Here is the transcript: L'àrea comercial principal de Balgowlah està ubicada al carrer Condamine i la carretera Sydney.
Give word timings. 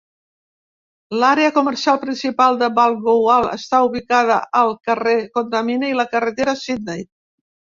L'àrea 1.23 1.51
comercial 1.57 1.99
principal 2.05 2.57
de 2.63 2.69
Balgowlah 2.79 3.53
està 3.59 3.83
ubicada 3.91 4.39
al 4.63 4.75
carrer 4.89 5.17
Condamine 5.37 5.93
i 5.93 5.97
la 6.01 6.09
carretera 6.17 6.61
Sydney. 6.65 7.07